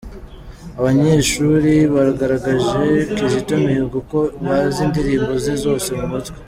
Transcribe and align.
Abanyeshuri 0.79 1.73
bagaragarije 1.95 2.83
Kizito 3.15 3.53
Mihigo 3.63 3.97
ko 4.11 4.19
bazi 4.45 4.79
indirimbo 4.87 5.31
ze 5.43 5.53
zose 5.63 5.89
mu 5.99 6.05
mutwe. 6.13 6.37